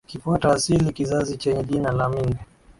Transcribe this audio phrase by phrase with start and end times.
[0.09, 2.35] Ikafuata asili kizazi chenye jina la Ming